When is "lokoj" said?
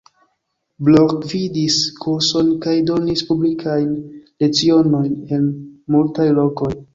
6.41-6.73